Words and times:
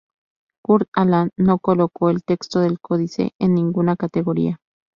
Kurt 0.65 0.89
Aland 0.95 1.29
no 1.37 1.59
colocó 1.59 2.09
el 2.09 2.23
texto 2.23 2.59
del 2.59 2.79
códice 2.79 3.33
en 3.37 3.53
ninguna 3.53 3.95
categoría. 3.95 4.59